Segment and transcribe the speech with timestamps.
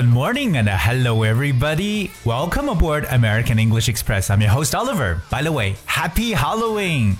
[0.00, 2.10] Good morning and hello everybody!
[2.24, 4.30] Welcome aboard American English Express.
[4.30, 5.20] I'm your host Oliver.
[5.28, 7.16] By the way, Happy Halloween!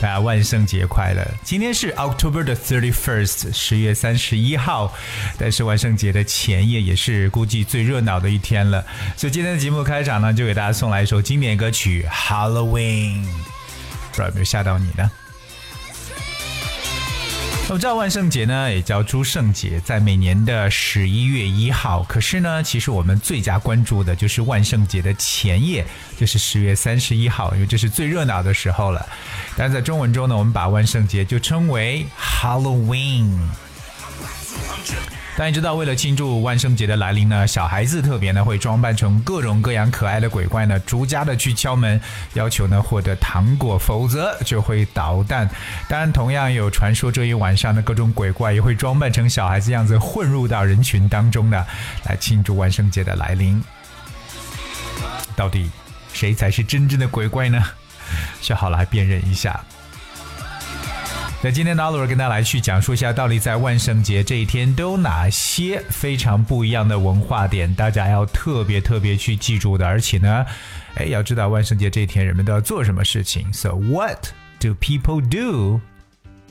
[0.00, 1.26] 大家万圣节快乐！
[1.42, 4.94] 今天是 October the thirty-first，十月三十一号，
[5.38, 8.84] 但是万圣节的前夜也是估计最热闹的一天了。
[9.16, 13.24] 所以今天的节目开场呢，就给大家送来一首经典歌曲《Halloween》。
[13.24, 15.10] 不知道有没有吓到你呢？
[17.70, 22.02] 我知道万圣节呢，也叫诸圣节，在每年的十一月一号。
[22.04, 25.84] 可是呢，其实我们最加关注的就是万圣节的前夜，
[26.18, 29.04] 就是十月三十一号，因为这是最热闹的时候了。
[29.56, 33.48] 但在中文中呢，我们把万圣节就称为 Halloween。
[35.36, 42.00] 大家知道，为了庆祝万圣节的来临呢，小孩子特别呢会装扮成各种各样可爱的鬼怪呢，逐家的去敲门，
[42.34, 45.50] 要求呢获得糖果，否则就会捣蛋。
[45.88, 51.66] 当然，同样有传说，这一晚上的各种鬼怪也会装扮成小孩子样子，混入到人群当中呢，
[52.04, 53.60] 来庆祝万圣节的来临。
[55.34, 55.68] 到底
[56.12, 57.60] 谁才是真正的鬼怪呢？
[58.40, 59.64] 学好了，辨认一下。
[61.44, 69.86] 那今天呢，老师跟大家来去讲述一下，到底在万圣节这一天都有哪些非常不一样的文化点，大家要特别特别去记住的。
[69.86, 70.46] 而且呢，
[70.94, 73.52] 哎，要知道万圣节这一天人们都要做什么事情。
[73.52, 74.28] So what
[74.58, 75.82] do people do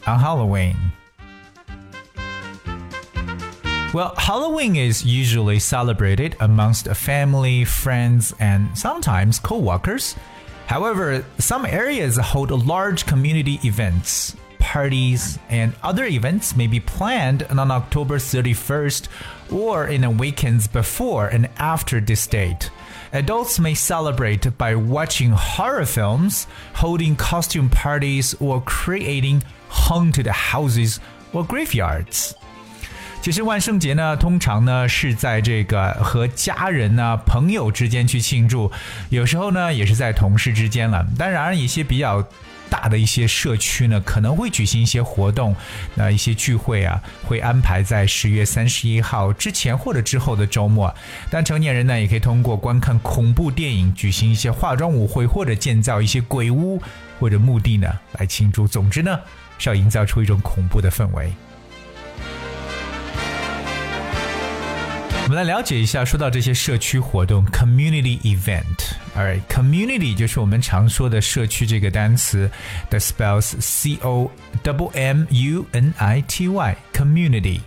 [0.06, 0.76] on Halloween?
[3.96, 10.14] Well, Halloween is usually celebrated amongst family, friends, and sometimes co workers.
[10.68, 17.70] However, some areas hold large community events parties, and other events may be planned on
[17.70, 19.08] October 31st
[19.52, 22.72] or in the weekends before and after this date.
[23.12, 31.00] Adults may celebrate by watching horror films, holding costume parties, or creating haunted houses
[31.34, 32.34] or graveyards.
[42.74, 45.56] 大的一些社区呢，可能会举行一些活动，
[45.94, 50.92] 那一些聚会啊，会安排在十月三十一号之前或者之后的周末。
[51.30, 56.82] 但成年人呢，也可以通过观看恐怖电影、举行一些化妆舞会或者建造一些鬼屋
[57.20, 58.68] 或者墓地呢，来庆祝。
[58.68, 59.20] 总之呢，
[59.60, 61.32] 是要营造出一种恐怖的氛围。
[65.26, 69.03] 我们来了解一下，说到这些社区活动 （community event）。
[69.16, 72.50] Alright, community 就是我们常说的社区这个单词
[72.90, 74.32] ，that spells C O
[74.64, 77.60] double M U N I T Y community。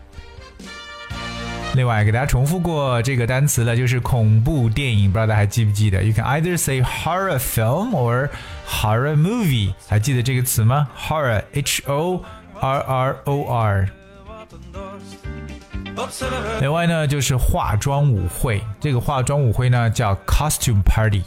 [1.77, 8.29] 另外，给大家重复过这个单词了，就是恐怖电影，不知道大家还记不记得？You can either say horror film or
[8.69, 9.73] horror movie.
[9.87, 12.25] 还记得这个词吗？Horror, H O
[12.61, 13.89] R O R。
[16.61, 21.23] 另外呢，就是化妆舞会，这个化妆舞会呢叫 costume party。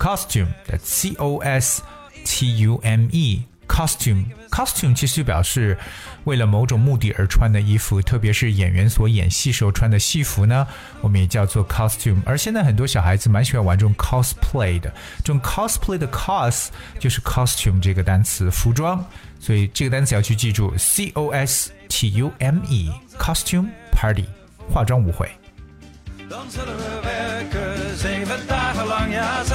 [0.00, 1.82] costume，就 c o s
[2.24, 3.42] t u m e。
[3.70, 5.78] costume costume 其实表示
[6.24, 10.66] 为了某种目的而穿的衣服，特别是演员所演戏时候穿的戏服呢，
[11.00, 12.20] 我们也叫做 costume。
[12.26, 14.92] 而现在很多小孩子蛮喜欢玩这种 cosplay 的，
[15.24, 16.66] 这种 cosplay 的 cos
[16.98, 19.06] 就是 costume 这个单词，服装，
[19.38, 24.24] 所以这个单词要去记住，c o s t u m e costume party
[24.68, 25.30] 化妆舞会。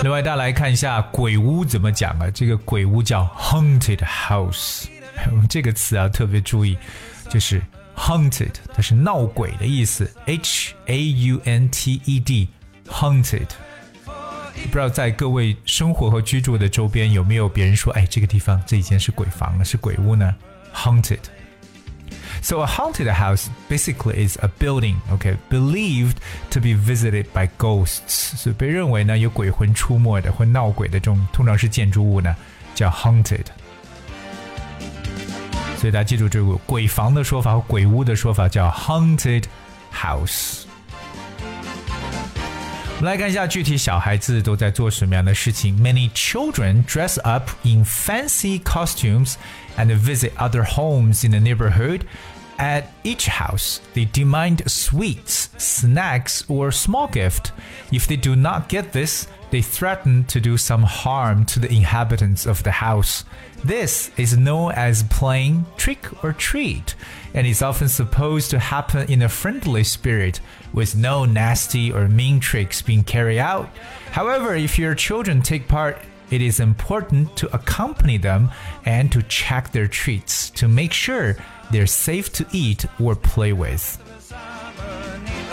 [0.03, 2.29] 另外，大家来看一下“鬼屋”怎么讲啊？
[2.31, 4.85] 这个“鬼屋”叫 “haunted house”。
[5.49, 6.77] 这个词啊，特别注意，
[7.29, 7.59] 就是
[7.97, 10.05] “haunted”，它是闹鬼的意思。
[10.27, 13.47] h a u n t e d，haunted。
[14.65, 20.35] 不知道在各位生活和居住的周边有没有别人说：“哎，这个地方这以前是鬼房了，是鬼屋呢
[20.73, 21.19] ？”haunted。
[22.45, 26.19] So a haunted house basically is a building, okay, believed
[26.51, 28.35] to be visited by ghosts.
[28.37, 32.35] 所以被认为呢有鬼魂出没的或闹鬼的这种，通常是建筑物呢
[32.75, 33.45] 叫 haunted。
[35.79, 39.45] 所以大家记住这个鬼房的说法和鬼屋的说法叫 haunted
[39.91, 40.65] house。
[42.97, 45.75] 我们来看一下具体小孩子都在做什么样的事情。
[45.83, 49.33] Many children dress up in fancy costumes
[49.77, 52.01] and visit other homes in the neighborhood
[52.57, 57.51] at each house, they demand sweets, snacks, or small gift.
[57.91, 62.45] If they do not get this, they threaten to do some harm to the inhabitants
[62.45, 63.25] of the house.
[63.63, 66.95] This is known as playing trick or treat,
[67.33, 70.39] and is often supposed to happen in a friendly spirit,
[70.71, 73.69] with no nasty or mean tricks being carried out.
[74.11, 75.97] However, if your children take part
[76.31, 78.51] it is important to accompany them
[78.85, 81.37] and to check their treats to make sure
[81.71, 84.01] they're safe to eat or play with.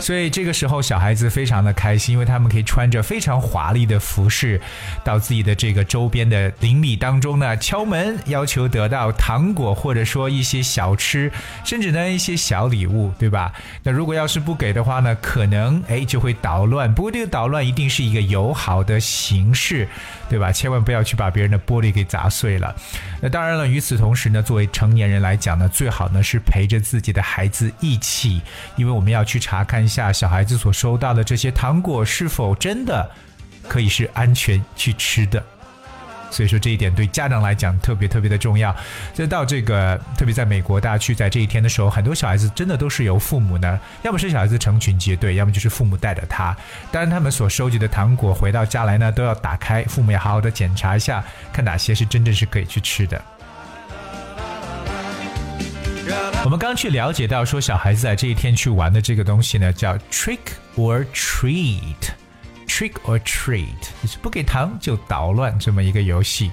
[0.03, 4.61] 所以这个时候，小孩子非常的开心，因为他们可以穿着非常华丽的服饰，
[5.05, 11.31] 到自己的这个周边的邻里当中呢敲门，要求得到糖果或者说一些小吃，
[11.65, 13.53] 甚至呢一些小礼物，对吧？
[13.85, 16.93] 那如果要是不给的话呢，可能哎就会捣乱。
[16.93, 19.87] 不过这个捣乱一定是一个友好的形式，
[20.29, 20.51] 对吧？
[20.51, 22.75] 千万不要去把别人的玻璃给砸碎了。
[23.21, 28.43] 那当然了，与此同时呢，作为成年人来讲呢，最好呢是陪着自己的孩子一起，
[28.75, 29.87] 因为我们要去查看。
[29.93, 33.11] 下小孩子所收到的这些糖果是否真的
[33.69, 35.43] 可以是安全去吃的？
[36.31, 38.75] 所以说这一点对家长来讲特别特别的重要。
[39.19, 46.57] 以到这个，特别在美国，大家去在这一天的时候，很多小孩子真的都是由父母呢，要么是小孩子成群结队，要么就是父母带着他。
[46.91, 51.23] 当然，他们所收集的糖果回到家来呢，都要打开，父母要好好的检查一下，
[51.53, 53.21] 看哪些是真正是可以去吃的。
[56.45, 60.39] 我们刚去了解到，说小孩子在这一天去玩的这个东西呢，叫 trick
[60.77, 63.69] or treat，trick or treat，
[64.09, 66.51] 是不给糖就捣乱这么一个游戏。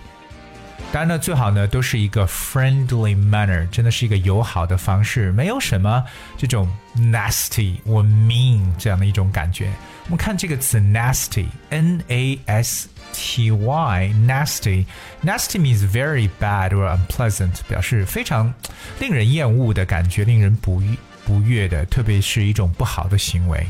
[0.92, 6.04] 当然呢，最好呢都是一个 friendly manner，真的是一个友好的方式，没有什么
[6.36, 9.72] 这种 nasty 或 mean 这样的一种感觉。
[10.06, 18.52] 我们看这个词 nasty，n a s t y，nasty，nasty means very bad or unpleasant，表示非常
[19.00, 20.82] 令人厌恶的感觉，令人不
[21.24, 23.64] 不悦的，特别是一种不好的行为。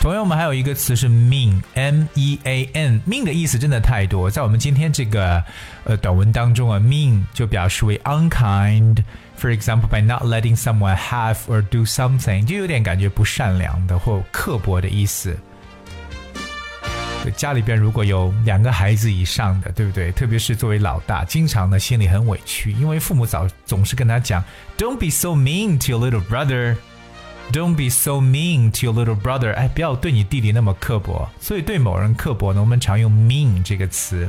[0.00, 5.44] 同样，我们还有一个词是 mean，m e a n，mean 的意思真的太多，在我们今天这个
[5.84, 8.96] 呃短文当中啊，mean 就表示为 unkind。
[9.38, 15.36] For example, by not letting someone have or do something，就有点感觉不善良的或刻薄的意思。
[17.36, 20.10] 家里边如果有两个孩子以上的，对不对？
[20.12, 24.42] 特别是作为老大，经常呢心里很委屈，因为父母早总是跟他讲
[24.78, 26.76] ，Don't be so mean to your little brother。
[27.52, 29.52] Don't be so mean to your little brother。
[29.54, 31.28] 哎，不要对你弟弟那么刻薄。
[31.40, 34.28] 所以对某人刻薄呢，我们常用 mean 这个词。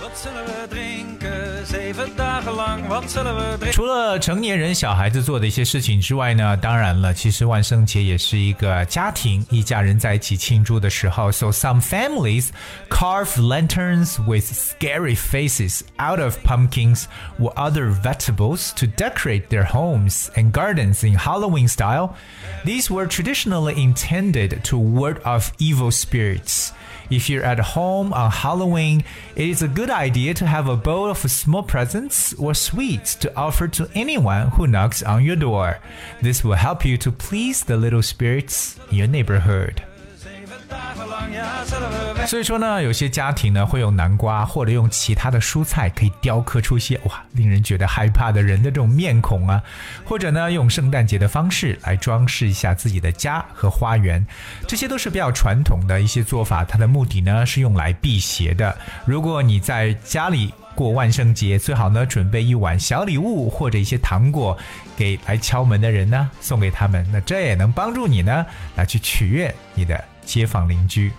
[0.00, 1.66] Wat zullen we drinken?
[1.66, 3.72] Zeven dagen lang, wat zullen we drinken?
[3.72, 11.30] 除了成年人、小孩子做的一些事情之外呢，当然了，其实万圣节也是一个家庭、一家人在一起庆祝的时候。
[11.30, 12.48] So some families
[12.90, 17.04] carve lanterns with scary faces out of pumpkins
[17.40, 22.14] or other vegetables to decorate their homes and gardens in Halloween style.
[22.64, 26.72] These were traditionally intended to ward off evil spirits.
[27.10, 29.04] If you're at home on Halloween,
[29.36, 33.36] it is a good idea to have a bowl of small presents or sweets to
[33.36, 35.78] offer to anyone who knocks on your door.
[36.22, 39.82] This will help you to please the little spirits in your neighborhood.
[42.26, 49.62] 所以说呢，有些家庭呢会用南瓜或者用其他的蔬菜，可以雕刻出一些哇令人觉得害怕的人的这种面孔啊，
[50.04, 54.24] 或者呢用圣诞节的方式来装饰一下自己的家和花园，
[54.66, 56.64] 这些都是比较传统的一些做法。
[56.64, 58.76] 它的目的呢是用来辟邪的。
[59.04, 64.56] 如果你在家里过万圣节，最好呢准备一碗小礼物或者一些糖果
[64.96, 68.44] 给来敲门的人呢，送给他们，那这也能帮助你呢
[68.76, 70.02] 来去取悦你的。
[70.24, 71.10] 街坊邻居，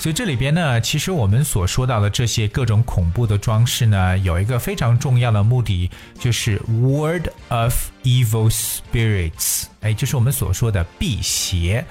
[0.00, 7.72] 所以这里边呢，其实我们所说到的这些各种恐怖的装饰呢，有一个非常重要的目的，就是 ward of
[8.02, 11.82] evil spirits，哎，就是我们所说的辟邪。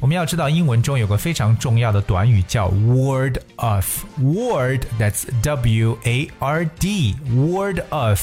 [0.00, 8.20] 我们要知道，英文中有个非常重要的短语叫 ward of，ward that's w-a-r-d，ward of。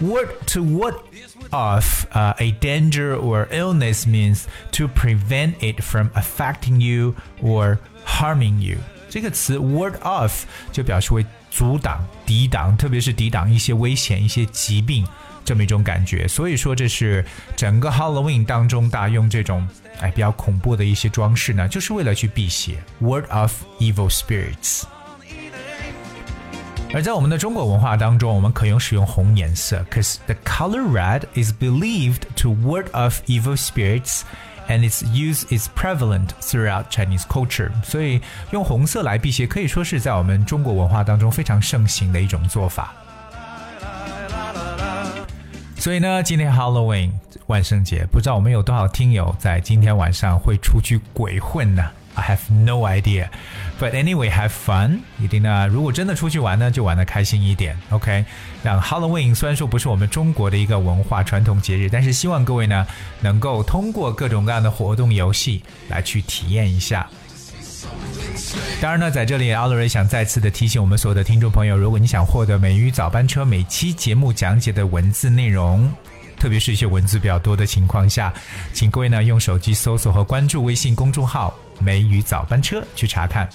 [0.00, 1.04] what to what
[1.52, 8.60] of uh, a danger or illness means to prevent it from affecting you or harming
[8.60, 8.76] you.
[9.08, 15.06] 这个词 ward off 就表示为阻挡、抵挡，特别是抵挡一些危险、一些疾病
[15.44, 16.26] 这么一种感觉。
[16.26, 17.24] 所以说，这是
[17.54, 19.66] 整个 Halloween 当中，大家用这种
[20.00, 22.82] 哎比较恐怖的一些装饰呢，就是为了去辟邪。
[23.00, 24.82] Ward off evil spirits。
[26.94, 36.84] 而在我们的中国文化当中，我们可用使用红颜色，cause the color red is believed to ward off evil spirits，and its use is prevalent throughout
[36.92, 37.70] Chinese culture。
[37.82, 38.20] 所以
[38.52, 42.94] 用红色来辟邪，可以说是在我们中国文化当中非常盛行的一种做法。
[45.76, 47.10] 所以呢，今天 Halloween
[47.48, 51.90] 万圣节，不知道我们有多少听友在今天晚上会出去鬼混呢？
[52.16, 53.28] I have no idea,
[53.80, 57.76] but anyway, have fun 一定呢，如果真的出去玩呢，就玩的开心一点。
[57.90, 58.24] OK，
[58.62, 62.86] 让 Halloween 虽然说不是我们中国的一个文化传统节日，但是希望各位呢
[63.20, 67.06] 能够通过各种各样的活动游戏来去体验一下。
[68.80, 75.90] 当然呢，在这里 a l l r y 想再次的提醒我们所有的听众朋友，如果你想获得《美语早班车》每期节目讲解的文字内容，
[76.38, 78.32] 特别是一些文字比较多的情况下，
[78.72, 81.52] 请各位呢用手机搜索和关注微信公众号。
[81.80, 83.48] 梅雨早班车去查看。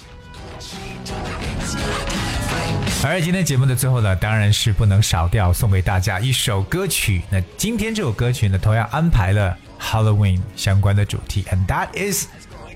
[3.02, 7.22] 而今天节目的最后呢，当然是不能少掉送给大家一首歌曲。
[7.30, 12.26] 那今天这首歌曲呢，同样安排了 Halloween 相关的主题，and that is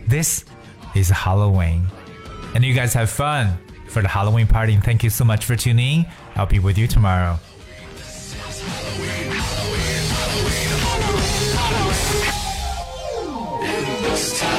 [0.08, 0.42] this
[0.94, 1.84] is Halloween.
[2.54, 3.54] And you guys have fun
[3.88, 4.80] for the Halloween party.
[4.80, 6.06] Thank you so much for tuning.
[6.34, 7.38] I'll be with you tomorrow.
[8.46, 9.32] Halloween,
[14.16, 14.53] Halloween,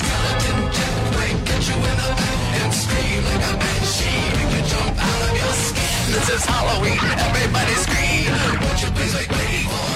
[1.47, 1.97] get you in
[2.61, 4.29] and scream like a banshee.
[4.53, 6.01] you jump out of your skin.
[6.13, 6.99] This is Halloween.
[7.29, 8.29] Everybody scream.
[8.63, 9.88] Won't you please make